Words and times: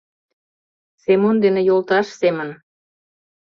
Семон 1.03 1.35
дене 1.43 1.61
йолташ 1.67 2.07
семын 2.19 2.49